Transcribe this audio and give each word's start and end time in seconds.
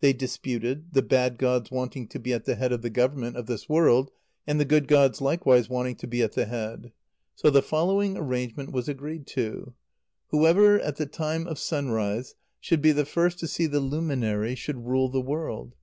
They 0.00 0.12
disputed, 0.12 0.92
the 0.92 1.02
bad 1.02 1.38
gods 1.38 1.70
wanting 1.70 2.08
to 2.08 2.18
be 2.18 2.32
at 2.32 2.46
the 2.46 2.56
head 2.56 2.72
of 2.72 2.82
the 2.82 2.90
government 2.90 3.36
of 3.36 3.46
this 3.46 3.68
world, 3.68 4.10
and 4.44 4.58
the 4.58 4.64
good 4.64 4.88
gods 4.88 5.20
likewise 5.20 5.70
wanting 5.70 5.94
to 5.98 6.08
be 6.08 6.20
at 6.20 6.32
the 6.32 6.46
head. 6.46 6.90
So 7.36 7.48
the 7.48 7.62
following 7.62 8.16
arrangement 8.16 8.72
was 8.72 8.88
agreed 8.88 9.24
to: 9.28 9.74
Whoever, 10.30 10.80
at 10.80 10.96
the 10.96 11.06
time 11.06 11.46
of 11.46 11.60
sunrise, 11.60 12.34
should 12.58 12.82
be 12.82 12.90
the 12.90 13.06
first 13.06 13.38
to 13.38 13.46
see 13.46 13.66
the 13.66 13.78
luminary, 13.78 14.56
should 14.56 14.84
rule 14.84 15.10
the 15.10 15.20
world. 15.20 15.76